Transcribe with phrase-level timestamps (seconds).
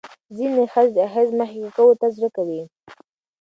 [0.37, 2.61] ځینې ښځې د حیض مخکې ککو ته زړه کوي.